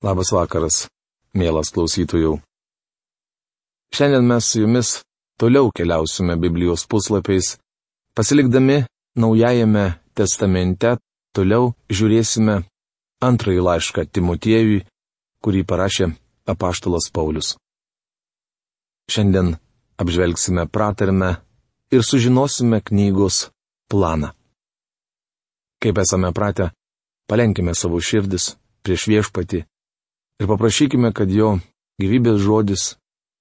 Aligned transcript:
Labas 0.00 0.30
vakaras, 0.32 0.86
mielas 1.36 1.68
klausytojų. 1.76 2.38
Šiandien 3.92 4.24
mes 4.24 4.46
su 4.48 4.62
jumis 4.62 4.92
toliau 5.36 5.68
keliausime 5.76 6.38
Biblijos 6.40 6.86
puslapiais, 6.88 7.58
pasilikdami 8.16 8.86
Naujajame 9.20 9.98
testamente, 10.16 10.94
toliau 11.36 11.74
žiūrėsime 11.92 12.54
antrąjį 13.20 13.62
laišką 13.66 14.06
Timotiejui, 14.08 14.84
kurį 15.44 15.64
parašė 15.68 16.06
apaštalas 16.48 17.10
Paulius. 17.12 17.56
Šiandien 19.10 19.56
apžvelgsime 20.00 20.64
pratarmę 20.72 21.34
ir 21.92 22.06
sužinosime 22.06 22.80
knygos 22.80 23.50
planą. 23.90 24.30
Kaip 25.82 26.00
esame 26.00 26.32
pratę, 26.32 26.70
palenkime 27.28 27.74
savo 27.76 28.00
širdis 28.00 28.54
prieš 28.86 29.08
viešpati 29.10 29.66
ir 30.40 30.48
paprašykime, 30.48 31.12
kad 31.12 31.30
jo 31.30 31.58
gyvybės 32.00 32.40
žodis, 32.40 32.84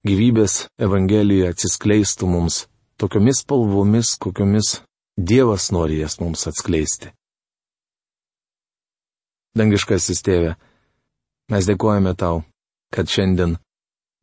gyvybės 0.07 0.65
evangelija 0.79 1.53
atsiskleistų 1.53 2.27
mums 2.27 2.65
tokiomis 2.99 3.43
spalvomis, 3.45 4.15
kokiomis 4.19 4.79
Dievas 5.19 5.65
nori 5.75 5.97
jas 5.99 6.15
mums 6.21 6.45
atskleisti. 6.47 7.09
Dangiškasis 9.59 10.21
tėve, 10.23 10.53
mes 11.51 11.67
dėkojame 11.67 12.13
tau, 12.15 12.45
kad 12.95 13.11
šiandien 13.11 13.57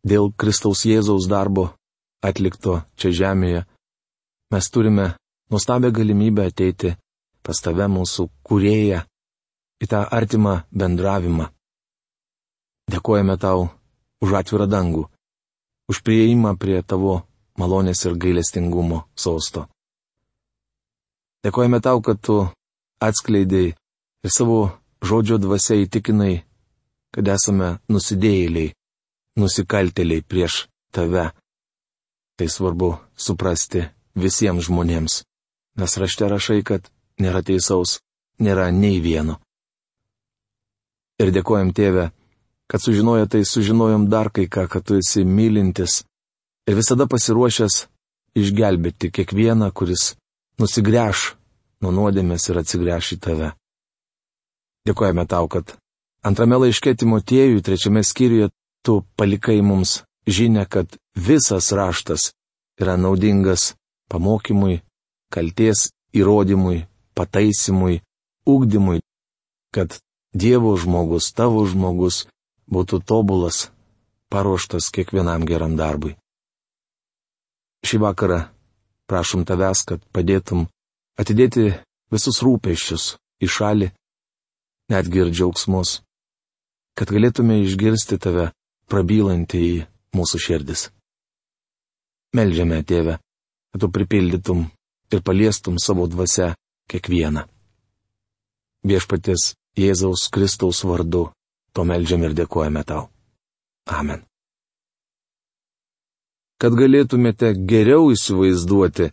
dėl 0.09 0.31
Kristaus 0.41 0.87
Jėzaus 0.89 1.27
darbo 1.29 1.67
atlikto 2.25 2.79
čia 2.97 3.12
žemėje 3.19 3.67
mes 4.55 4.70
turime 4.70 5.06
nuostabią 5.51 5.91
galimybę 5.98 6.47
ateiti 6.48 6.95
pas 7.45 7.61
tave 7.62 7.87
mūsų 7.91 8.29
kurėją 8.47 9.03
į 9.83 9.91
tą 9.91 10.01
artimą 10.19 10.56
bendravimą. 10.73 11.51
Dėkojame 12.87 13.35
tau 13.43 13.69
už 14.23 14.35
atvirą 14.41 14.67
dangų, 14.71 15.07
už 15.91 16.03
prieimą 16.07 16.55
prie 16.59 16.83
tavo 16.83 17.25
malonės 17.59 18.05
ir 18.06 18.15
gailestingumo 18.15 19.05
sosto. 19.15 19.67
Dėkojame 21.47 21.81
tau, 21.83 22.01
kad 22.03 22.20
tu 22.23 22.37
atskleidėjai 23.03 23.75
ir 24.27 24.33
savo 24.34 24.59
žodžio 25.03 25.39
dvasia 25.43 25.77
įtikinai, 25.83 26.43
kad 27.15 27.28
esame 27.31 27.77
nusidėjėliai, 27.93 28.73
nusikaltėliai 29.41 30.25
prieš 30.27 30.67
tave. 30.95 31.31
Tai 32.37 32.48
svarbu 32.53 32.91
suprasti 33.17 33.87
visiems 34.17 34.67
žmonėms, 34.69 35.23
nes 35.81 35.97
rašte 36.03 36.28
rašai, 36.28 36.61
kad 36.62 36.91
nėra 37.23 37.41
teisaus, 37.47 38.00
nėra 38.41 38.69
nei 38.73 39.00
vieno. 39.00 39.39
Ir 41.17 41.33
dėkojam 41.33 41.71
tėvę, 41.73 42.11
kad 42.70 42.83
sužinoję 42.83 43.27
tai 43.27 43.45
sužinojom 43.45 44.09
dar 44.09 44.31
kai 44.33 44.47
ką, 44.48 44.69
kad 44.69 44.84
tu 44.84 44.98
esi 44.98 45.25
mylintis 45.25 46.05
ir 46.67 46.75
visada 46.75 47.06
pasiruošęs 47.06 47.86
išgelbėti 48.36 49.11
kiekvieną, 49.17 49.70
kuris 49.72 50.17
nusigręš 50.59 51.37
nuo 51.81 51.92
nuodėmės 51.92 52.50
ir 52.50 52.61
atsigręš 52.62 53.12
į 53.17 53.19
tave. 53.27 53.48
Dėkojame 54.87 55.27
tau, 55.27 55.48
kad 55.48 55.77
antrame 56.27 56.59
laiške 56.62 56.94
Timotiejui, 56.94 57.62
trečiame 57.62 58.03
skyriuje, 58.05 58.50
tu 58.84 59.03
palikai 59.19 59.61
mums 59.62 60.03
žinę, 60.27 60.67
kad 60.67 60.98
visas 61.14 61.72
raštas 61.72 62.33
yra 62.81 62.97
naudingas 62.97 63.75
pamokymui, 64.11 64.83
kalties 65.34 65.91
įrodymui, 66.14 66.87
pataisimui, 67.14 68.03
ugdymui, 68.47 69.00
kad 69.75 69.98
Dievo 70.37 70.75
žmogus, 70.77 71.33
tavo 71.33 71.62
žmogus 71.64 72.27
būtų 72.72 73.03
tobulas, 73.06 73.70
paruoštas 74.31 74.91
kiekvienam 74.95 75.47
geram 75.47 75.77
darbui. 75.78 76.17
Šį 77.86 78.00
vakarą 78.03 78.41
prašom 79.06 79.45
tavęs, 79.47 79.84
kad 79.86 80.03
padėtum 80.14 80.66
atidėti 81.21 81.71
visus 82.12 82.43
rūpeščius 82.43 83.04
į 83.43 83.50
šalį, 83.56 83.91
netgi 84.91 85.22
ir 85.22 85.31
džiaugsmus, 85.34 86.00
kad 86.99 87.12
galėtume 87.12 87.60
išgirsti 87.62 88.19
tave 88.19 88.50
prabylantį 88.91 89.62
į 89.71 89.75
mūsų 90.16 90.43
širdis. 90.43 90.88
Meldžiame, 92.37 92.83
tėve, 92.83 93.19
kad 93.72 93.83
tu 93.83 93.91
pripildytum 93.93 94.66
ir 95.12 95.22
paliestum 95.22 95.78
savo 95.78 96.06
dvasę 96.10 96.54
kiekvieną. 96.91 97.47
Viešpatės 98.87 99.54
Jėzaus 99.77 100.28
Kristaus 100.33 100.83
vardu 100.87 101.27
To 101.76 101.84
melžiam 101.84 102.25
ir 102.25 102.32
dėkojame 102.32 102.82
tau. 102.88 103.10
Amen. 103.92 104.25
Kad 106.56 106.72
galėtumėte 106.72 107.53
geriau 107.69 108.09
įsivaizduoti, 108.14 109.10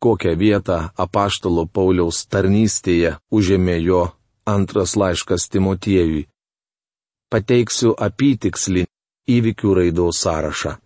kokią 0.00 0.32
vietą 0.40 0.78
apaštalo 1.04 1.66
Pauliaus 1.68 2.22
tarnystėje 2.32 3.18
užėmė 3.36 3.76
jo 3.84 4.00
antras 4.48 4.96
laiškas 4.96 5.50
Timotiejui, 5.52 6.24
pateiksiu 7.28 7.92
apytikslį 8.08 8.86
įvykių 9.36 9.76
raidos 9.80 10.24
sąrašą. 10.24 10.76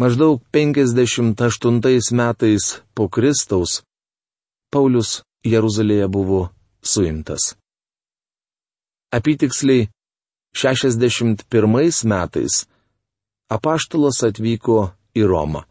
Maždaug 0.00 0.40
58 0.56 2.16
metais 2.16 2.80
po 2.94 3.08
Kristaus 3.12 3.82
Paulius 4.72 5.20
Jeruzalėje 5.44 6.08
buvo 6.08 6.48
suimtas. 6.80 7.59
Apytiksliai 9.12 9.88
61 10.54 12.06
metais 12.06 12.54
apaštalas 13.50 14.22
atvyko 14.28 14.92
į 15.18 15.24
Romą. 15.26 15.64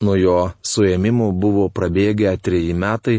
Nuo 0.00 0.14
jo 0.16 0.38
suėmimų 0.64 1.28
buvo 1.36 1.66
prabėgę 1.72 2.32
treji 2.40 2.72
metai, 2.72 3.18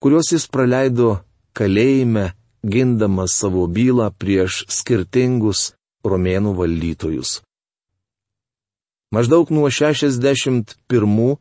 kuriuos 0.00 0.32
jis 0.32 0.44
praleido 0.52 1.22
kalėjime, 1.56 2.34
gindamas 2.60 3.38
savo 3.40 3.64
bylą 3.64 4.10
prieš 4.12 4.66
skirtingus 4.68 5.72
romėnų 6.04 6.52
valdytojus. 6.60 7.40
Maždaug 9.08 9.48
nuo 9.56 9.72
61 9.72 11.36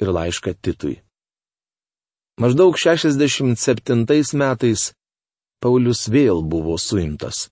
ir 0.00 0.08
laišką 0.18 0.54
Titui. 0.60 0.98
Maždaug 2.40 2.74
67 2.80 4.06
metais 4.34 4.92
Paulius 5.62 6.08
vėl 6.10 6.42
buvo 6.42 6.74
suimtas. 6.78 7.48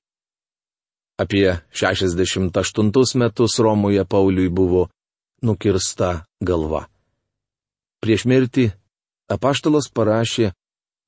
Apie 1.22 1.62
68 1.70 3.18
metus 3.20 3.58
Romoje 3.62 4.04
Pauliui 4.04 4.48
buvo 4.50 4.88
nukirsta 5.42 6.24
galva. 6.42 6.88
Prieš 8.02 8.26
mirtį 8.26 8.72
apaštalas 9.30 9.86
parašė 9.94 10.50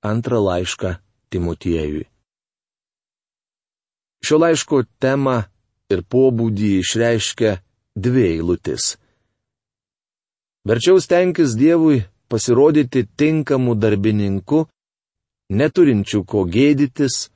antrą 0.06 0.38
laišką 0.44 0.94
Timotiejui. 1.34 2.06
Šio 4.24 4.38
laiško 4.38 4.84
temą 5.02 5.42
ir 5.90 6.04
pobūdį 6.06 6.70
išreiškia 6.80 7.58
dvi 7.96 8.26
eilutės. 8.34 8.94
Verčiau 10.64 11.00
stenkis 11.00 11.54
Dievui 11.58 12.04
pasirodyti 12.28 13.04
tinkamu 13.16 13.74
darbininku, 13.76 14.64
neturinčiu 15.52 16.24
ko 16.24 16.46
gėdytis, 16.48 17.28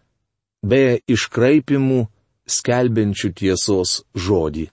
be 0.64 1.00
iškraipimų, 1.06 2.06
skelbiančių 2.49 3.31
tiesos 3.37 4.02
žodį. 4.16 4.69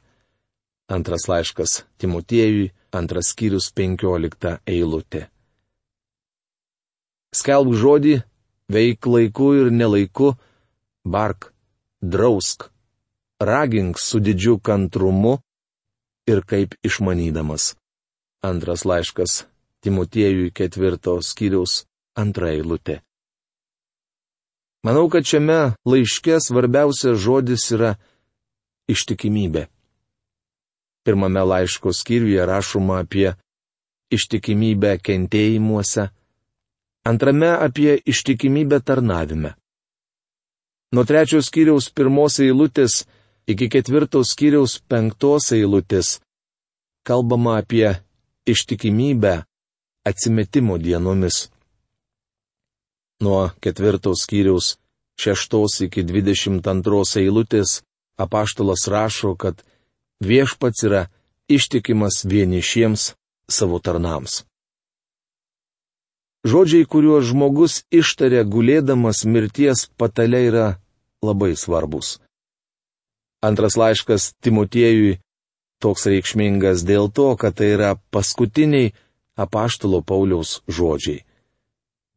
Antras 0.90 1.28
laiškas 1.28 1.84
Timotiejui, 2.00 2.72
antras 2.96 3.34
skyrius 3.34 3.72
penkiolikta 3.76 4.60
eilutė. 4.70 5.26
Skelb 7.36 7.74
žodį, 7.76 8.22
veik 8.72 9.06
laiku 9.06 9.50
ir 9.60 9.72
nelaiku, 9.74 10.36
bark, 11.04 11.52
drausk, 12.00 12.70
ragink 13.42 14.00
su 14.00 14.22
didžiu 14.24 14.56
kantrumu, 14.64 15.42
ir 16.28 16.42
kaip 16.42 16.76
išmanydamas. 16.84 17.76
Antras 18.44 18.86
laiškas 18.86 19.46
Timotiejui 19.86 20.50
ketvirtos 20.50 21.30
skyriaus 21.34 21.84
antra 22.18 22.50
eilutė. 22.56 23.02
Manau, 24.86 25.06
kad 25.14 25.26
šiame 25.26 25.76
laiške 25.86 26.40
svarbiausias 26.42 27.20
žodis 27.22 27.68
yra 27.74 27.92
ištikimybė. 28.90 29.68
Pirmame 31.06 31.44
laiško 31.46 31.94
skyriuje 31.94 32.46
rašoma 32.50 33.00
apie 33.04 33.36
ištikimybę 34.14 34.96
kentėjimuose, 35.06 36.08
antrame 37.06 37.52
apie 37.68 38.00
ištikimybę 38.06 38.82
tarnavime. 38.82 39.54
Nuo 40.94 41.06
trečios 41.06 41.50
skyriaus 41.50 41.92
pirmos 41.94 42.40
eilutės 42.42 43.04
iki 43.48 43.70
ketvirtos 43.70 44.34
skyriaus 44.34 44.80
penktos 44.90 45.52
eilutės 45.54 46.20
kalbama 47.06 47.58
apie 47.62 47.90
ištikimybę 48.50 49.44
atsimetimo 50.06 50.78
dienomis. 50.78 51.50
Nuo 53.22 53.52
ketvirtos 53.62 54.26
skyriaus 54.26 54.76
šeštos 55.22 55.82
iki 55.86 56.04
dvidešimt 56.04 56.68
antros 56.68 57.16
eilutės 57.22 57.82
apaštalas 58.18 58.88
rašo, 58.88 59.36
kad 59.36 59.62
viešpats 60.20 60.84
yra 60.88 61.06
ištikimas 61.48 62.26
vienišiems 62.26 63.14
savo 63.50 63.80
tarnams. 63.80 64.44
Žodžiai, 66.46 66.86
kuriuos 66.86 67.26
žmogus 67.32 67.84
ištarė 67.90 68.44
gulėdamas 68.46 69.24
mirties 69.26 69.88
patale, 69.98 70.44
yra 70.50 70.68
labai 71.26 71.56
svarbus. 71.58 72.20
Antras 73.46 73.78
laiškas 73.78 74.34
Timotiejui 74.42 75.20
toks 75.84 76.08
reikšmingas 76.10 76.86
dėl 76.88 77.12
to, 77.14 77.28
kad 77.38 77.58
tai 77.58 77.74
yra 77.76 77.92
paskutiniai 78.14 78.94
apaštalo 79.38 80.02
Pauliaus 80.02 80.62
žodžiai. 80.72 81.22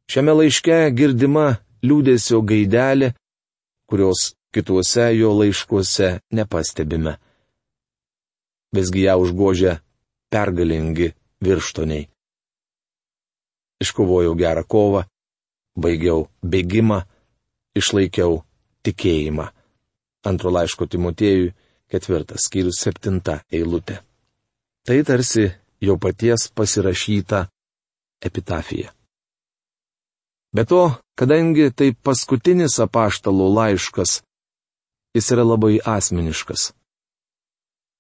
Šiame 0.09 0.33
laiške 0.39 0.79
girdima 0.97 1.59
liūdėsio 1.85 2.41
gaidelė, 2.49 3.13
kurios 3.91 4.33
kituose 4.55 5.11
jo 5.19 5.35
laiškuose 5.41 6.09
nepastebime. 6.33 7.19
Visgi 8.73 9.05
ją 9.05 9.19
užgožia 9.21 9.79
pergalingi 10.33 11.13
virštoniai. 11.45 12.09
Iškovojau 13.85 14.33
gerą 14.39 14.65
kovą, 14.67 15.05
baigiau 15.79 16.27
bėgimą, 16.43 17.03
išlaikiau 17.79 18.43
tikėjimą. 18.83 19.53
Antro 20.27 20.51
laiško 20.51 20.87
Timotiejui, 20.87 21.55
ketvirtas 21.89 22.49
skyrius 22.49 22.81
septinta 22.83 23.41
eilutė. 23.53 24.01
Tai 24.87 24.99
tarsi 25.05 25.47
jo 25.81 25.97
paties 26.01 26.49
pasirašyta 26.55 27.47
epitafija. 28.25 28.93
Be 30.53 30.65
to, 30.65 30.83
kadangi 31.19 31.69
tai 31.77 31.93
paskutinis 31.93 32.79
apaštalų 32.81 33.47
laiškas, 33.59 34.23
jis 35.15 35.31
yra 35.35 35.45
labai 35.45 35.77
asmeniškas. 35.85 36.73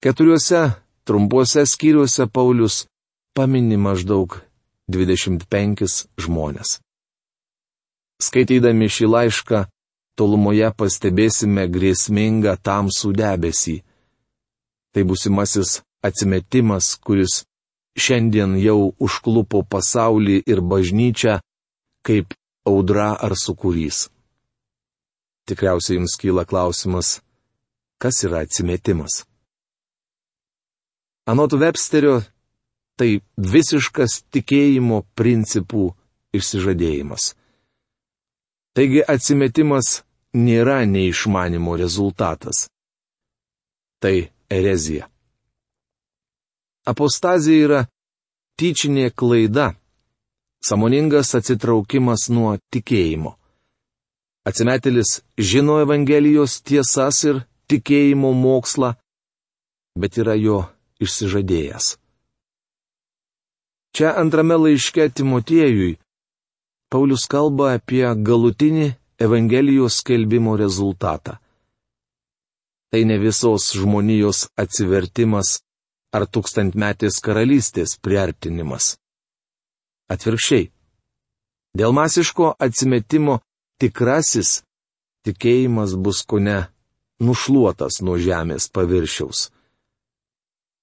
Keturiuose 0.02 0.62
trumpuose 1.04 1.66
skyriuose 1.66 2.26
Paulius 2.32 2.86
pamini 3.36 3.76
maždaug 3.76 4.40
25 4.88 6.08
žmonės. 6.24 6.78
Skaitydami 8.22 8.88
šį 8.90 9.06
laišką, 9.12 9.66
tolumoje 10.18 10.68
pastebėsime 10.80 11.68
grėsmingą 11.70 12.56
tamsų 12.68 13.12
debesį. 13.20 13.76
Tai 14.92 15.02
busimasis 15.06 15.78
atsimetimas, 16.02 16.96
kuris 17.04 17.44
šiandien 17.98 18.56
jau 18.62 18.92
užklupo 18.98 19.62
pasaulį 19.62 20.42
ir 20.46 20.62
bažnyčią 20.72 21.38
kaip 22.06 22.34
audra 22.66 23.12
ar 23.14 23.34
sukūrys. 23.38 24.08
Tikriausiai 25.48 25.96
jums 25.98 26.16
kyla 26.20 26.44
klausimas, 26.48 27.18
kas 28.02 28.22
yra 28.26 28.42
atsimetimas. 28.44 29.24
Anot 31.28 31.52
Websterio, 31.60 32.20
tai 32.98 33.20
visiškas 33.36 34.22
tikėjimo 34.32 35.02
principų 35.18 35.90
išsižadėjimas. 36.36 37.34
Taigi 38.76 39.02
atsimetimas 39.14 40.02
nėra 40.34 40.84
neišmanimo 40.86 41.76
rezultatas. 41.76 42.66
Tai 44.02 44.28
erezija. 44.50 45.08
Apostazija 46.88 47.64
yra 47.66 47.80
tyčinė 48.58 49.10
klaida, 49.12 49.74
samoningas 50.64 51.34
atsitraukimas 51.38 52.28
nuo 52.32 52.56
tikėjimo. 52.72 53.34
Atsimetėlis 54.48 55.18
žino 55.36 55.76
Evangelijos 55.82 56.62
tiesas 56.64 57.20
ir 57.28 57.42
tikėjimo 57.68 58.32
mokslą, 58.32 58.94
bet 59.98 60.16
yra 60.22 60.38
jo 60.40 60.62
išsižadėjęs. 61.04 61.96
Čia 63.92 64.14
antrame 64.20 64.56
laiške 64.56 65.08
Timotiejui 65.10 65.98
Paulius 66.88 67.26
kalba 67.28 67.74
apie 67.76 68.06
galutinį 68.24 68.88
Evangelijos 69.18 69.98
skelbimo 69.98 70.56
rezultatą. 70.56 71.36
Tai 72.90 73.04
ne 73.04 73.16
visos 73.18 73.72
žmonijos 73.74 74.46
atsivertimas 74.62 75.58
ar 76.14 76.24
tūkstantmetės 76.32 77.18
karalystės 77.26 77.96
priartinimas. 77.98 78.96
Atvirkščiai. 80.08 80.70
Dėl 81.78 81.92
masiško 81.98 82.54
atsimetimo 82.66 83.40
tikrasis 83.82 84.62
tikėjimas 85.26 85.96
bus 86.04 86.22
kone 86.30 86.58
nušluotas 87.20 87.98
nuo 88.06 88.16
žemės 88.22 88.70
paviršiaus. 88.72 89.48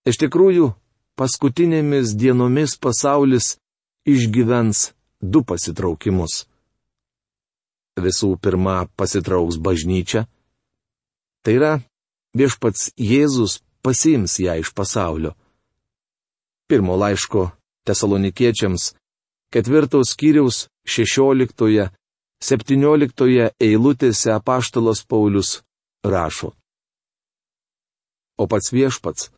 Iš 0.06 0.20
tikrųjų, 0.22 0.74
paskutinėmis 1.18 2.14
dienomis 2.20 2.76
pasaulis 2.78 3.56
išgyvens 4.06 4.92
du 5.22 5.42
pasitraukimus. 5.42 6.44
Visų 7.96 8.36
pirma, 8.44 8.88
pasitrauks 9.00 9.56
bažnyčia. 9.56 10.26
Tai 11.44 11.54
yra, 11.56 11.74
viešpats 12.36 12.92
Jėzus 13.00 13.62
pasiims 13.86 14.40
ją 14.44 14.58
iš 14.60 14.74
pasaulio. 14.76 15.32
Pirmo 16.68 16.98
laiško 17.00 17.52
tesalonikiečiams 17.86 18.96
ketvirtos 19.54 20.12
skyriaus 20.12 20.66
šešioliktoje, 20.90 21.86
septynioliktoje 22.44 23.52
eilutėse 23.62 24.34
apaštalas 24.34 25.06
Paulius 25.08 25.62
rašo. 26.04 26.52
O 28.36 28.50
pats 28.52 28.74
viešpats, 28.76 29.30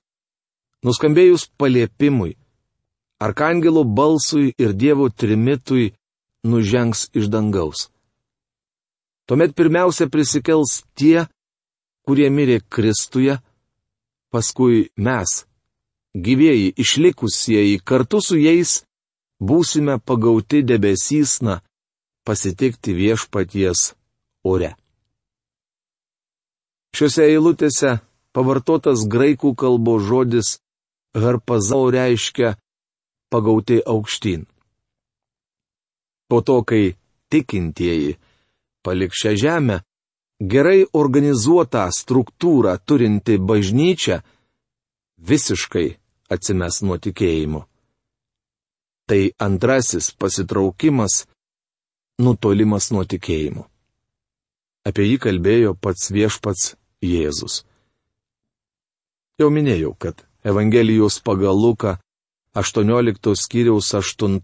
nuskambėjus 0.81 1.45
paliepimui, 1.59 2.33
arkangelo 3.21 3.83
balsui 3.83 4.55
ir 4.57 4.73
Dievo 4.73 5.11
trimitui 5.13 5.91
nužengs 6.47 7.09
iš 7.13 7.29
dangaus. 7.29 7.91
Tuomet 9.27 9.51
pirmiausia 9.55 10.07
prisikels 10.07 10.81
tie, 10.95 11.25
kurie 12.07 12.29
mirė 12.31 12.61
Kristuje, 12.71 13.35
paskui 14.31 14.87
mes, 14.95 15.43
gyvieji 16.15 16.71
išlikusieji, 16.79 17.81
kartu 17.83 18.21
su 18.23 18.37
jais 18.39 18.83
būsime 19.43 19.99
pagauti 19.99 20.63
debesysna 20.63 21.59
pasitikti 22.23 22.95
viešpaties 22.95 23.91
ore. 24.47 24.71
Šiuose 26.95 27.27
eilutėse 27.27 27.97
pavartotas 28.31 29.03
graikų 29.11 29.51
kalbos 29.59 30.07
žodis 30.07 30.53
harpazau 31.19 31.91
reiškia 31.91 32.55
pagauti 33.29 33.81
aukštyn. 33.83 34.47
Po 36.31 36.39
to, 36.41 36.57
kai 36.63 36.95
tikintieji 37.31 38.15
palik 38.85 39.13
šią 39.13 39.35
žemę, 39.37 39.77
gerai 40.39 40.85
organizuotą 40.93 41.87
struktūrą 41.91 42.77
turinti 42.85 43.37
bažnyčia 43.37 44.21
visiškai 45.17 45.87
atsimes 46.29 46.81
nuo 46.85 46.97
tikėjimo. 46.97 47.65
Tai 49.07 49.21
antrasis 49.39 50.11
pasitraukimas- 50.11 51.25
nutolimas 52.23 52.91
nuo 52.91 53.03
tikėjimo. 53.05 53.63
Apie 54.87 55.03
jį 55.03 55.17
kalbėjo 55.19 55.75
pats 55.79 56.11
viešpats 56.11 56.75
Jėzus. 57.03 57.63
Jau 59.39 59.49
minėjau, 59.49 59.93
kad 59.99 60.25
Evangelijos 60.43 61.19
pagal 61.19 61.55
Luką 61.55 61.97
18 62.55 63.35
skyriaus 63.35 63.93
8 63.93 64.39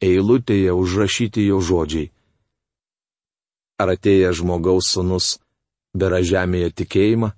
eilutėje 0.00 0.72
užrašyti 0.72 1.44
jo 1.46 1.60
žodžiai. 1.60 2.10
Ar 3.80 3.94
atėję 3.94 4.32
žmogaus 4.36 4.90
sunus 4.94 5.26
bėra 5.96 6.20
žemėje 6.30 6.72
tikėjimą? 6.82 7.30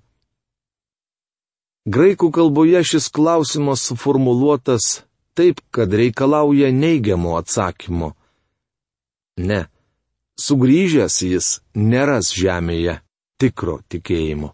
Graikų 1.93 2.29
kalboje 2.35 2.81
šis 2.87 3.09
klausimas 3.11 3.83
suformuluotas 3.87 5.03
taip, 5.35 5.59
kad 5.71 5.93
reikalauja 5.93 6.71
neigiamo 6.71 7.35
atsakymo. 7.39 8.13
Ne, 9.37 9.65
sugrįžęs 10.39 11.21
jis 11.27 11.47
neras 11.75 12.31
žemėje 12.37 12.99
tikro 13.41 13.79
tikėjimo. 13.91 14.53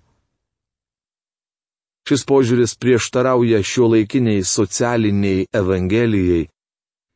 Šis 2.09 2.25
požiūris 2.25 2.73
prieštarauja 2.81 3.59
šio 3.61 3.91
laikiniai 3.93 4.41
socialiniai 4.41 5.45
evangelijai, 5.53 6.47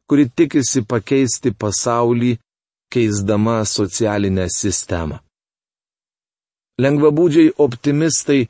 kuri 0.06 0.28
tikisi 0.30 0.84
pakeisti 0.86 1.54
pasaulį, 1.58 2.36
keisdama 2.94 3.62
socialinę 3.66 4.48
sistemą. 4.54 5.18
Lengvabūdžiai 6.84 7.54
optimistai 7.66 8.42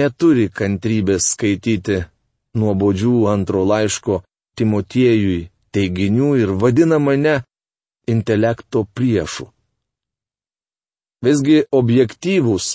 neturi 0.00 0.48
kantrybės 0.60 1.32
skaityti 1.34 2.02
nuobodžių 2.58 3.16
antro 3.32 3.62
laiško 3.72 4.22
Timotiejui 4.58 5.48
teiginių 5.72 6.30
ir 6.42 6.50
vadina 6.62 6.98
mane 6.98 7.36
intelekto 8.14 8.84
priešu. 8.96 9.46
Visgi 11.22 11.62
objektyvūs 11.80 12.66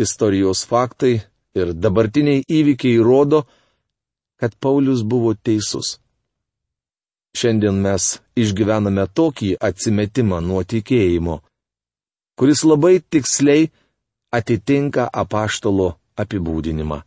istorijos 0.00 0.64
faktai 0.70 1.14
ir 1.56 1.72
dabartiniai 1.76 2.44
įvykiai 2.58 2.98
rodo, 3.04 3.44
kad 4.40 4.56
Paulius 4.60 5.04
buvo 5.04 5.34
teisus. 5.34 5.98
Šiandien 7.36 7.76
mes 7.84 8.04
išgyvename 8.38 9.04
tokį 9.18 9.56
atsimetimą 9.68 10.38
nuo 10.40 10.62
tikėjimo, 10.64 11.40
kuris 12.38 12.62
labai 12.64 12.96
tiksliai 13.12 13.68
atitinka 14.32 15.04
apaštalo 15.22 15.90
apibūdinimą. 16.16 17.02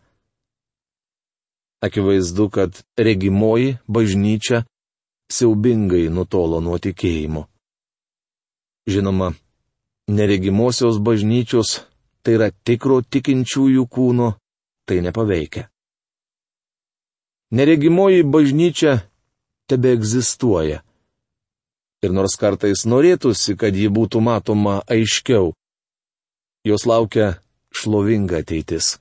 Akivaizdu, 1.82 2.50
kad 2.54 2.82
regimoji 2.98 3.78
bažnyčia 3.88 4.66
siaubingai 5.32 6.10
nutolo 6.14 6.60
nuo 6.62 6.78
tikėjimo. 6.78 7.48
Žinoma, 8.90 9.34
neregimosios 10.10 11.00
bažnyčios, 11.00 11.86
tai 12.22 12.38
yra 12.38 12.50
tikro 12.52 13.02
tikinčiųjų 13.02 13.86
kūno, 13.88 14.34
tai 14.86 15.02
nepaveikia. 15.06 15.70
Neregimoji 17.56 18.26
bažnyčia 18.26 19.09
tebe 19.70 19.94
egzistuoja. 19.98 20.82
Ir 22.04 22.16
nors 22.16 22.38
kartais 22.40 22.86
norėtųsi, 22.88 23.58
kad 23.60 23.76
ji 23.76 23.90
būtų 23.92 24.22
matoma 24.24 24.80
aiškiau, 24.88 25.52
jos 26.64 26.86
laukia 26.88 27.40
šlovinga 27.76 28.40
ateitis. 28.44 28.98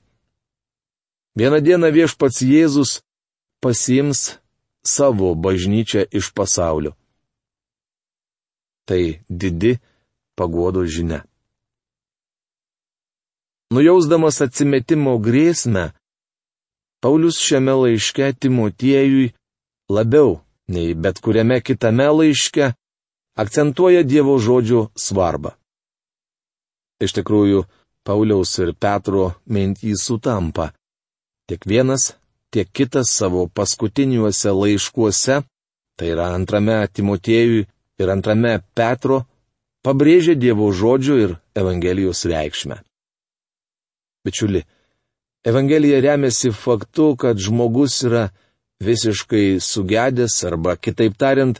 Vieną 1.39 1.61
dieną 1.63 1.91
viešpats 1.95 2.41
Jėzus 2.43 2.99
pasiims 3.63 4.39
savo 4.83 5.31
bažnyčią 5.35 6.03
iš 6.11 6.33
pasaulio. 6.35 6.91
Tai 8.87 9.03
didi 9.29 9.77
pagodo 10.35 10.83
žinia. 10.85 11.23
Nujausdamas 13.69 14.41
atsimetimo 14.41 15.13
grėsmę, 15.21 15.93
Paulius 16.99 17.37
šiame 17.39 17.71
laiške 17.79 18.33
Timotiejui 18.41 19.29
labiau 19.87 20.41
nei 20.69 20.93
bet 20.93 21.19
kuriame 21.23 21.59
kitame 21.65 22.07
laiške 22.19 22.71
akcentuoja 23.41 24.03
Dievo 24.03 24.37
žodžio 24.37 24.89
svarbą. 24.95 25.55
Iš 26.99 27.15
tikrųjų, 27.15 27.63
Pauliaus 28.03 28.51
ir 28.59 28.73
Petro 28.75 29.33
mintys 29.47 30.03
sutampa. 30.07 30.71
Tiek 31.47 31.63
vienas, 31.65 32.13
tiek 32.51 32.67
kitas 32.71 33.11
savo 33.15 33.47
paskutiniuose 33.47 34.51
laiškuose, 34.51 35.41
tai 35.97 36.07
yra 36.13 36.29
antrame 36.35 36.81
Timotiejui 36.93 37.67
ir 37.99 38.11
antrame 38.11 38.59
Petro, 38.75 39.23
pabrėžia 39.85 40.35
Dievo 40.35 40.71
žodžio 40.75 41.15
ir 41.23 41.37
Evangelijos 41.55 42.25
reikšmę. 42.27 42.81
Bičiuli, 44.27 44.65
Evangelija 45.47 46.01
remiasi 46.03 46.51
faktu, 46.51 47.15
kad 47.15 47.39
žmogus 47.39 48.01
yra 48.03 48.27
visiškai 48.83 49.59
sugedęs 49.59 50.43
arba, 50.47 50.75
kitaip 50.75 51.17
tariant, 51.19 51.59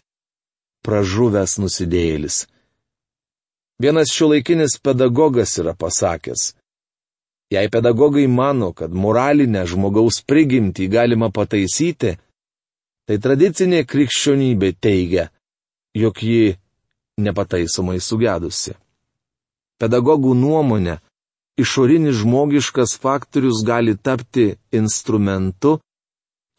pražuvęs 0.86 1.58
nusidėjėlis. 1.60 2.46
Vienas 3.80 4.12
šiuolaikinis 4.12 4.80
pedagogas 4.84 5.58
yra 5.62 5.74
pasakęs. 5.76 6.54
Jei 7.50 7.70
pedagogai 7.72 8.28
mano, 8.28 8.74
kad 8.78 8.94
moralinę 8.94 9.64
žmogaus 9.66 10.20
prigimtį 10.28 10.90
galima 10.92 11.32
pataisyti, 11.34 12.18
tai 13.08 13.18
tradicinė 13.18 13.86
krikščionybė 13.90 14.74
teigia, 14.78 15.30
jog 15.98 16.20
ji 16.22 16.58
nepataisomai 17.18 17.98
sugedusi. 18.04 18.76
Pedagogų 19.82 20.36
nuomonė, 20.38 21.00
išorinis 21.58 22.20
žmogiškas 22.22 22.98
faktorius 23.02 23.64
gali 23.66 23.96
tapti 23.98 24.52
instrumentu, 24.76 25.80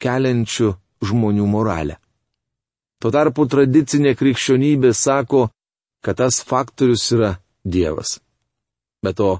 keliančiu 0.02 0.74
žmonių 1.04 1.46
moralę. 1.48 1.98
Tuo 3.00 3.12
tarpu 3.14 3.46
tradicinė 3.48 4.12
krikščionybė 4.18 4.92
sako, 4.96 5.48
kad 6.04 6.20
tas 6.20 6.40
faktorius 6.44 7.06
yra 7.16 7.34
Dievas. 7.64 8.18
Be 9.04 9.12
to, 9.16 9.38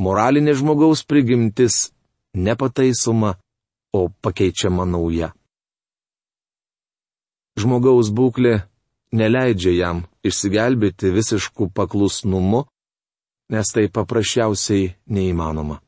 moralinė 0.00 0.54
žmogaus 0.56 1.04
prigimtis 1.08 1.88
nepataisoma, 2.36 3.36
o 3.92 4.08
pakeičiama 4.22 4.84
nauja. 4.84 5.32
Žmogaus 7.58 8.12
būklė 8.14 8.60
neleidžia 9.16 9.72
jam 9.72 10.02
išsigelbėti 10.28 11.10
visišku 11.14 11.70
paklusnumu, 11.74 12.66
nes 13.48 13.72
tai 13.72 13.88
paprasčiausiai 13.88 14.92
neįmanoma. 15.08 15.80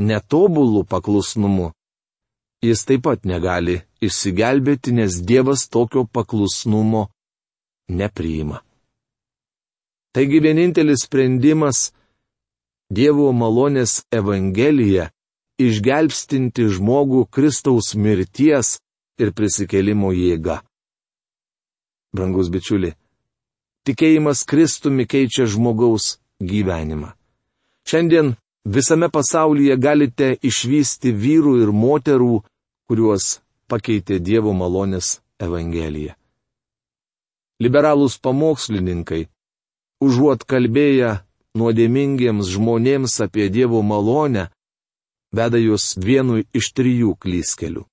Netobulų 0.00 0.86
paklusnumu 0.90 1.70
jis 2.68 2.84
taip 2.88 3.04
pat 3.06 3.24
negali 3.28 3.80
išsigelbėti, 4.04 4.94
nes 4.98 5.20
Dievas 5.28 5.68
tokio 5.68 6.04
paklusnumo 6.04 7.08
nepriima. 7.88 8.60
Taigi 10.14 10.40
vienintelis 10.40 11.04
sprendimas- 11.06 11.92
Dievo 12.96 13.32
malonės 13.32 14.04
Evangelija- 14.12 15.10
išgelbstinti 15.66 16.68
žmogų 16.76 17.26
Kristaus 17.34 17.94
mirties 17.94 18.78
ir 19.18 19.32
prisikelimo 19.32 20.12
jėga. 20.12 20.62
Brangus 22.14 22.48
bičiuli, 22.48 22.94
tikėjimas 23.86 24.44
Kristumi 24.46 25.06
keičia 25.06 25.46
žmogaus 25.50 26.18
gyvenimą. 26.40 27.10
Šiandien 27.88 28.36
visame 28.64 29.08
pasaulyje 29.10 29.76
galite 29.76 30.28
išvysti 30.42 31.12
vyrų 31.12 31.54
ir 31.62 31.72
moterų, 31.72 32.42
kuriuos 32.88 33.40
pakeitė 33.70 34.18
Dievo 34.20 34.52
malonės 34.52 35.20
Evangelija. 35.40 36.14
Liberalūs 37.62 38.18
pamokslininkai, 38.20 39.24
užuot 40.04 40.44
kalbėję 40.50 41.10
nuodėmingiems 41.58 42.50
žmonėms 42.54 43.20
apie 43.24 43.48
Dievo 43.48 43.80
malonę, 43.82 44.48
veda 45.34 45.58
juos 45.58 45.94
vienu 45.98 46.42
iš 46.52 46.72
trijų 46.76 47.14
klyskelių. 47.22 47.84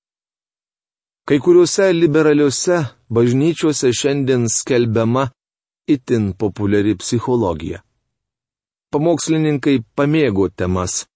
Kai 1.26 1.38
kuriuose 1.38 1.86
liberaliuose 1.94 2.82
bažnyčiuose 3.14 3.92
šiandien 3.94 4.48
skelbiama 4.50 5.28
itin 5.86 6.32
populiari 6.34 6.96
psichologija. 6.98 7.82
Pamokslininkai 8.92 9.78
pamėgo 9.96 10.48
temas 10.50 11.06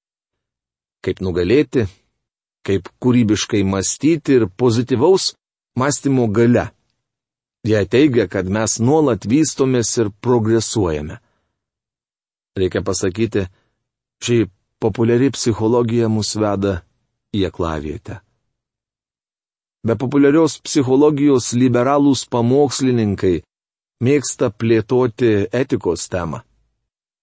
-kaip 1.05 1.21
nugalėti, 1.21 1.87
kaip 2.67 2.89
kūrybiškai 3.03 3.63
mąstyti 3.65 4.41
ir 4.41 4.49
pozityvaus 4.61 5.35
mąstymo 5.79 6.27
gale. 6.29 6.69
Jie 7.67 7.87
teigia, 7.87 8.27
kad 8.31 8.47
mes 8.47 8.79
nuolat 8.79 9.27
vystomės 9.27 9.91
ir 9.99 10.11
progresuojame. 10.23 11.19
Reikia 12.57 12.83
pasakyti, 12.87 13.47
ši 14.23 14.47
populiari 14.81 15.33
psichologija 15.35 16.09
mus 16.09 16.37
veda 16.39 16.81
į 17.35 17.49
aklavietę. 17.51 18.21
Be 19.87 19.95
populiarios 19.99 20.59
psichologijos 20.67 21.53
liberalūs 21.55 22.25
pamokslininkai 22.31 23.37
mėgsta 24.03 24.51
plėtoti 24.51 25.47
etikos 25.53 26.09
temą. 26.11 26.43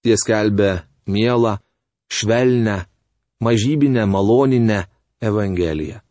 Jie 0.03 0.15
skelbia 0.19 0.83
mielą, 1.07 1.57
švelnę, 2.11 2.77
mažybinę, 3.43 4.05
maloninę 4.07 4.79
Evangeliją. 5.29 6.01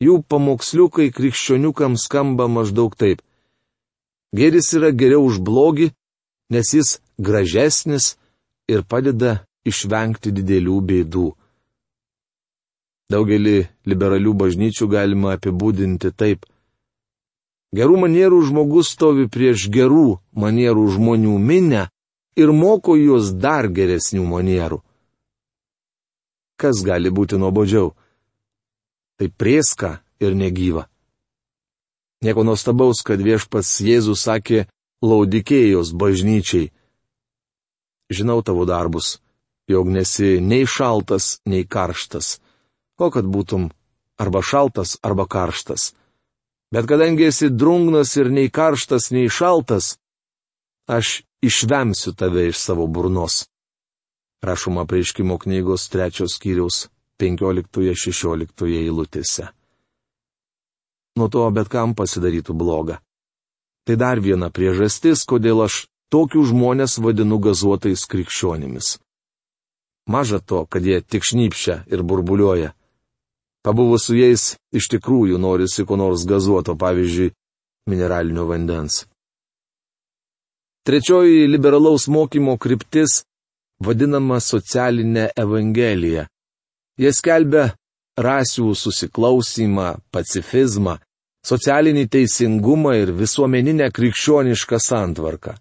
Jų 0.00 0.22
pamoksliukai 0.32 1.10
krikščioniukams 1.12 2.06
skamba 2.08 2.48
maždaug 2.48 2.94
taip. 2.96 3.20
Gėris 4.36 4.70
yra 4.78 4.90
geriau 4.96 5.26
už 5.28 5.40
blogį, 5.44 5.90
nes 6.50 6.72
jis 6.74 6.98
gražesnis 7.18 8.14
ir 8.70 8.82
padeda 8.88 9.42
išvengti 9.66 10.32
didelių 10.32 10.78
bėdų. 10.88 11.26
Daugelį 13.10 13.56
liberalių 13.90 14.32
bažnyčių 14.38 14.86
galima 14.88 15.34
apibūdinti 15.36 16.12
taip. 16.14 16.46
Gerų 17.74 18.00
manierų 18.06 18.38
žmogus 18.48 18.90
stovi 18.94 19.28
prieš 19.30 19.68
gerų 19.70 20.20
manierų 20.34 20.86
žmonių 20.96 21.36
minę 21.38 21.88
ir 22.40 22.52
moko 22.54 22.96
juos 22.98 23.34
dar 23.34 23.68
geresnių 23.68 24.24
manierų. 24.26 24.80
Kas 26.60 26.82
gali 26.86 27.10
būti 27.10 27.38
nuobodžiau? 27.40 27.92
Tai 29.20 29.28
prieska 29.28 30.00
ir 30.20 30.32
negyva. 30.32 30.86
Nieko 32.24 32.44
nuostabaus, 32.44 33.04
kad 33.04 33.20
viešpats 33.20 33.80
Jėzus 33.84 34.24
sakė 34.24 34.66
Laudikėjos 35.04 35.92
bažnyčiai. 35.96 36.72
Žinau 38.12 38.40
tavo 38.44 38.64
darbus, 38.68 39.20
jog 39.68 39.88
nesi 39.92 40.40
nei 40.40 40.66
šaltas, 40.68 41.38
nei 41.44 41.64
karštas 41.64 42.40
o 43.00 43.08
kad 43.10 43.24
būtum 43.24 43.70
arba 44.20 44.42
šaltas, 44.44 44.98
arba 45.02 45.26
karštas. 45.26 45.92
Bet 46.70 46.86
kadangi 46.86 47.26
esi 47.30 47.50
drungnas 47.50 48.14
ir 48.20 48.30
nei 48.30 48.50
karštas, 48.52 49.10
nei 49.14 49.28
šaltas, 49.32 49.96
aš 50.86 51.22
išvemsiu 51.42 52.14
tave 52.14 52.50
iš 52.50 52.60
savo 52.60 52.86
burnos. 52.86 53.46
Rašoma 54.44 54.86
prieškimo 54.86 55.38
knygos 55.40 55.88
trečios 55.92 56.36
skyriaus 56.36 56.88
15-16 57.20 58.66
eilutėse. 58.80 59.50
Nuo 61.18 61.28
to 61.28 61.44
bet 61.54 61.68
kam 61.68 61.94
pasidarytų 61.98 62.56
bloga. 62.56 63.00
Tai 63.84 63.96
dar 64.00 64.20
viena 64.24 64.50
priežastis, 64.54 65.26
kodėl 65.28 65.64
aš 65.66 65.84
tokių 66.14 66.44
žmonės 66.50 66.98
vadinu 67.02 67.38
gazuotais 67.42 68.04
krikščionimis. 68.10 68.98
Maža 70.10 70.40
to, 70.40 70.64
kad 70.66 70.84
jie 70.86 71.00
tik 71.00 71.26
šnypšia 71.26 71.84
ir 71.92 72.02
burbuliuoja. 72.02 72.72
Pabuvus 73.62 74.08
su 74.08 74.16
jais, 74.16 74.56
iš 74.72 74.88
tikrųjų 74.94 75.38
norisi 75.38 75.84
ko 75.84 75.98
nors 76.00 76.24
gazuoto, 76.26 76.74
pavyzdžiui, 76.80 77.34
mineralinio 77.90 78.46
vandens. 78.48 79.04
Trečioji 80.86 81.44
liberalaus 81.46 82.08
mokymo 82.08 82.56
kryptis 82.56 83.20
vadinama 83.84 84.40
socialinė 84.40 85.28
evangelija. 85.36 86.24
Jie 87.00 87.12
skelbia 87.16 87.70
rasių 88.20 88.74
susiklausimą, 88.76 89.94
pacifizmą, 90.12 90.98
socialinį 91.46 92.04
teisingumą 92.12 92.92
ir 93.00 93.12
visuomeninę 93.16 93.88
krikščionišką 93.96 94.80
santvarką. 94.84 95.54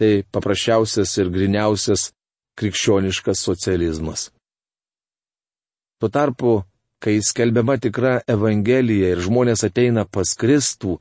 Tai 0.00 0.12
paprasčiausias 0.32 1.16
ir 1.20 1.30
griniausias 1.32 2.10
krikščioniškas 2.60 3.40
socializmas. 3.48 4.28
Tuo 6.00 6.08
tarpu 6.08 6.52
kai 7.00 7.20
skelbiama 7.24 7.78
tikra 7.80 8.18
Evangelija 8.28 9.14
ir 9.14 9.22
žmonės 9.24 9.64
ateina 9.68 10.04
pas 10.04 10.34
Kristų, 10.36 10.98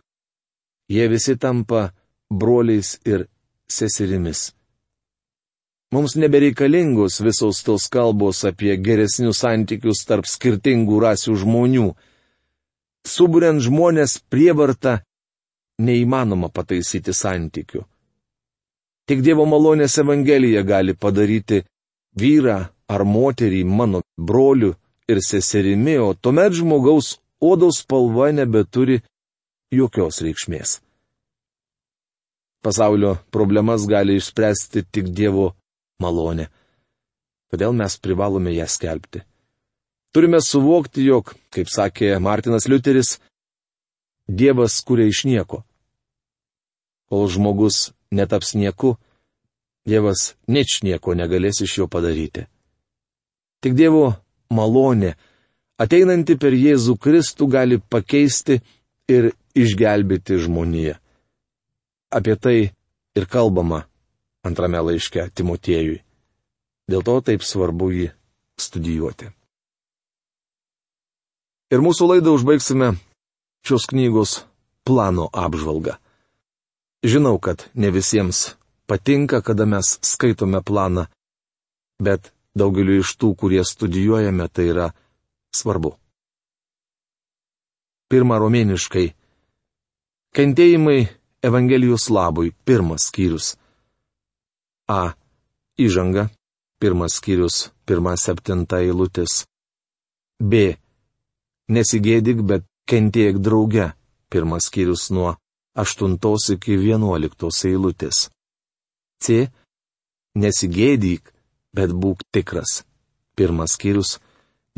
jie 0.88 1.08
visi 1.12 1.36
tampa 1.36 1.90
broliais 2.32 2.96
ir 3.04 3.28
seserimis. 3.68 4.59
Mums 5.92 6.14
nebereikalingos 6.16 7.18
visos 7.26 7.64
tos 7.66 7.88
kalbos 7.90 8.44
apie 8.46 8.76
geresnius 8.78 9.42
santykius 9.42 10.04
tarp 10.06 10.28
skirtingų 10.30 11.00
rasių 11.02 11.34
žmonių. 11.42 11.88
Suburiant 13.10 13.64
žmonės 13.66 14.20
prievarta, 14.30 15.00
neįmanoma 15.82 16.52
pataisyti 16.54 17.16
santykių. 17.16 17.82
Tik 19.10 19.24
Dievo 19.26 19.48
malonės 19.50 19.98
Evangelija 19.98 20.62
gali 20.62 20.94
padaryti 20.94 21.64
vyrą 22.14 22.60
ar 22.86 23.02
moterį 23.06 23.64
mano 23.66 24.04
broliu 24.14 24.76
ir 25.10 25.24
seserimi, 25.26 25.98
o 25.98 26.14
tuomet 26.14 26.54
žmogaus 26.60 27.16
odos 27.42 27.82
spalva 27.82 28.30
nebeturi 28.30 29.00
jokios 29.74 30.22
reikšmės. 30.22 30.80
Pasaulio 32.62 33.16
problemas 33.34 33.88
gali 33.90 34.20
išspręsti 34.20 34.84
tik 34.92 35.10
Dievo 35.16 35.56
malonė. 36.00 36.48
Todėl 37.50 37.74
mes 37.74 37.98
privalome 37.98 38.54
ją 38.54 38.68
skelbti. 38.70 39.24
Turime 40.14 40.40
suvokti, 40.42 41.04
jog, 41.06 41.34
kaip 41.54 41.70
sakė 41.70 42.16
Martinas 42.22 42.68
Liuteris, 42.70 43.18
Dievas 44.30 44.78
kuria 44.86 45.10
iš 45.10 45.24
nieko. 45.26 45.64
Kol 47.10 47.26
žmogus 47.34 47.92
netaps 48.14 48.54
nieku, 48.54 48.96
Dievas 49.90 50.36
nič 50.46 50.82
nieko 50.86 51.16
negalės 51.18 51.64
iš 51.66 51.80
jo 51.82 51.88
padaryti. 51.90 52.46
Tik 53.62 53.74
Dievo 53.74 54.14
malonė, 54.54 55.16
ateinanti 55.82 56.38
per 56.38 56.54
Jėzų 56.54 56.98
Kristų, 57.02 57.50
gali 57.50 57.80
pakeisti 57.82 58.62
ir 59.10 59.32
išgelbėti 59.58 60.38
žmoniją. 60.46 60.98
Apie 62.14 62.38
tai 62.38 62.58
ir 63.18 63.26
kalbama 63.30 63.89
antrame 64.46 64.82
laiške 64.82 65.30
Timotiejui. 65.36 66.00
Dėl 66.90 67.04
to 67.06 67.20
taip 67.22 67.44
svarbu 67.46 67.92
jį 67.94 68.08
studijuoti. 68.60 69.30
Ir 71.70 71.84
mūsų 71.86 72.08
laidą 72.10 72.34
užbaigsime 72.34 72.96
šios 73.62 73.86
knygos 73.92 74.40
plano 74.88 75.28
apžvalgą. 75.30 76.00
Žinau, 77.06 77.38
kad 77.38 77.70
ne 77.76 77.92
visiems 77.94 78.56
patinka, 78.90 79.44
kada 79.46 79.70
mes 79.70 80.00
skaitome 80.02 80.64
planą, 80.66 81.06
bet 82.02 82.34
daugeliu 82.58 83.04
iš 83.04 83.14
tų, 83.22 83.36
kurie 83.38 83.62
studijuojame, 83.64 84.50
tai 84.50 84.66
yra 84.74 84.88
svarbu. 85.54 85.94
Pirma 88.10 88.40
romėniškai. 88.42 89.12
Kentėjimai 90.34 91.06
Evangelijos 91.46 92.10
labui. 92.10 92.50
Pirmas 92.66 93.06
skyrius. 93.12 93.59
A. 94.90 95.14
Įžanga. 95.78 96.30
Pirmas 96.82 97.20
skyrius. 97.20 97.70
Pirma 97.86 98.16
septinta 98.18 98.80
eilutės. 98.82 99.44
B. 100.42 100.80
Nesigėdik, 101.70 102.42
bet 102.42 102.66
kentėk 102.90 103.38
drauge. 103.38 103.92
Pirmas 104.34 104.66
skyrius 104.70 105.10
nuo 105.14 105.36
8 105.78 106.18
iki 106.56 106.78
11 106.82 107.70
eilutės. 107.70 108.30
C. 109.22 109.52
Nesigėdyk, 110.36 111.34
bet 111.74 111.94
būk 111.94 112.26
tikras. 112.34 112.84
Pirmas 113.38 113.78
skyrius, 113.78 114.18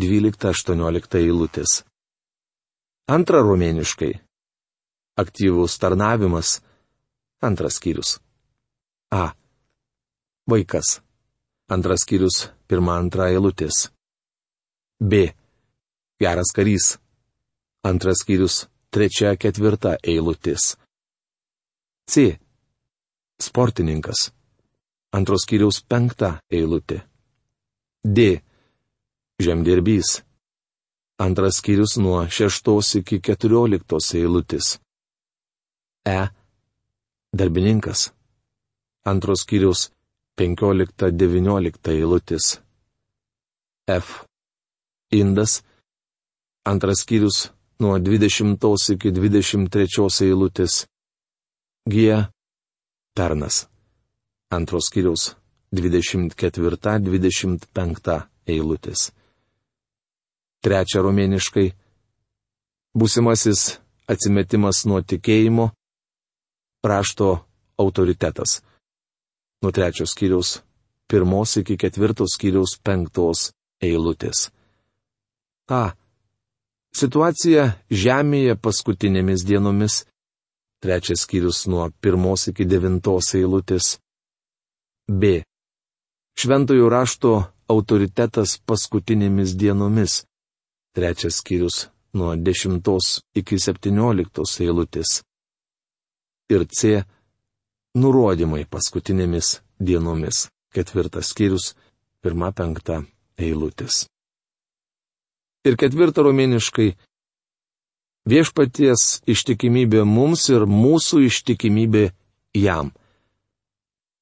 12-18 0.01 1.19
eilutės. 1.23 1.83
Antra 3.07 3.41
romėniškai. 3.47 4.13
Aktyvus 5.17 5.77
tarnavimas. 5.79 6.59
Antras 7.41 7.79
skyrius. 7.79 8.19
A. 9.11 9.31
Vaikas. 10.49 11.01
Antras 11.69 12.01
skyrius, 12.01 12.49
pirma 12.67 12.97
antra 12.97 13.29
eilutės. 13.29 13.91
B. 14.99 15.29
Geras 16.19 16.49
karys. 16.55 16.97
Antras 17.85 18.23
skyrius, 18.23 18.65
trečia 18.89 19.35
ketvirta 19.37 19.95
eilutės. 20.01 20.75
C. 22.09 22.39
Sportininkas. 23.39 24.31
Antros 25.13 25.45
skyriaus 25.45 25.81
penkta 25.85 26.39
eilutė. 26.49 27.03
D. 28.03 28.41
Žemdirbys. 29.41 30.23
Antras 31.21 31.61
skyrius 31.61 31.99
nuo 32.01 32.25
šeštos 32.25 32.95
iki 33.03 33.21
keturioliktos 33.21 34.13
eilutės. 34.17 34.79
E. 36.05 36.19
Darbininkas. 37.31 38.09
Antros 39.05 39.45
skyriaus 39.45 39.91
15-19 40.41 41.93
eilutės. 41.93 42.57
F. 43.87 44.25
Indas. 45.13 45.63
Antras 46.65 46.99
skyrius 47.03 47.51
nuo 47.79 47.99
20 47.99 48.93
iki 48.95 49.11
23 49.11 50.25
eilutės. 50.25 50.87
G. 51.89 52.25
Tarnas. 53.13 53.69
Antros 54.51 54.85
skyrius 54.89 55.35
24-25 55.73 58.21
eilutės. 58.47 59.11
Trečia 60.61 61.01
romėniškai. 61.05 61.73
Būsimasis 62.97 63.79
atsimetimas 64.09 64.85
nuo 64.89 65.01
tikėjimo. 65.01 65.71
Rašto 66.81 67.45
autoritetas. 67.77 68.61
Nuo 69.61 69.71
trečios 69.71 70.15
kiriaus 70.17 70.59
pirmos 71.07 71.57
iki 71.61 71.77
ketvirtos 71.77 72.37
kiriaus 72.41 72.77
penktos 72.83 73.51
eilutės. 73.83 74.49
A. 75.69 75.93
Situacija 76.95 77.67
Žemėje 77.91 78.57
paskutinėmis 78.59 79.45
dienomis. 79.47 80.01
Trečias 80.81 81.23
skyrius 81.27 81.67
nuo 81.69 81.85
pirmos 82.01 82.47
iki 82.51 82.65
devintos 82.65 83.35
eilutės. 83.37 83.99
B. 85.07 85.43
Šventojo 86.39 86.89
rašto 86.89 87.31
autoritetas 87.69 88.57
paskutinėmis 88.65 89.55
dienomis. 89.55 90.23
trečias 90.95 91.37
skyrius 91.39 91.87
nuo 92.13 92.35
10 92.35 92.81
iki 93.39 93.55
17 93.55 94.61
eilutės. 94.65 95.23
Ir 96.51 96.65
C. 96.67 97.03
Nurodymai 97.91 98.63
paskutinėmis 98.71 99.57
dienomis, 99.83 100.45
ketvirtas 100.71 101.33
skyrius, 101.33 101.73
pirma 102.23 102.53
penkta 102.55 103.01
eilutės. 103.35 104.05
Ir 105.67 105.75
ketvirta 105.77 106.23
romėniškai 106.23 106.87
viešpaties 108.31 109.21
ištikimybė 109.29 110.05
mums 110.07 110.47
ir 110.53 110.63
mūsų 110.69 111.25
ištikimybė 111.27 112.05
jam. 112.57 112.93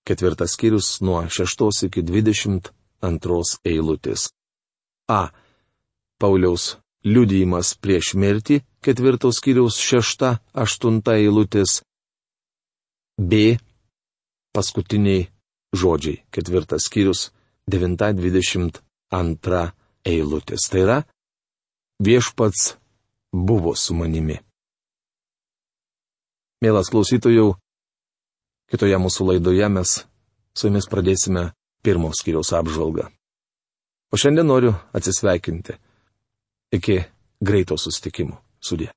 Ketvirtas 0.08 0.58
skyrius 0.58 0.98
nuo 1.06 1.22
6 1.30 1.86
iki 1.88 2.04
22 2.04 3.60
eilutės. 3.70 4.32
A. 5.08 5.30
Pauliaus 6.20 6.80
liudijimas 7.06 7.76
prieš 7.80 8.16
mirtį, 8.20 8.64
ketvirtos 8.84 9.40
skyriaus 9.40 9.78
6-8 9.78 11.14
eilutės. 11.16 11.84
B. 13.20 13.60
Paskutiniai 14.56 15.28
žodžiai, 15.76 16.24
ketvirtas 16.34 16.88
skyrius 16.88 17.30
9-22 17.70 19.62
eilutės. 20.08 20.66
Tai 20.72 20.80
yra, 20.82 20.98
viešpats 22.02 22.78
buvo 23.36 23.76
su 23.76 23.94
manimi. 23.94 24.40
Mielas 26.64 26.90
klausytojų, 26.92 27.54
kitoje 28.72 28.98
mūsų 29.00 29.30
laidoje 29.30 29.68
mes 29.72 29.90
su 30.56 30.68
jumis 30.68 30.90
pradėsime 30.92 31.52
pirmos 31.84 32.24
skyriaus 32.24 32.52
apžvalgą. 32.58 33.08
O 34.12 34.18
šiandien 34.18 34.48
noriu 34.50 34.74
atsisveikinti. 34.96 35.78
Iki 36.74 37.04
greito 37.40 37.78
sustikimo. 37.78 38.42
Sudė. 38.60 38.90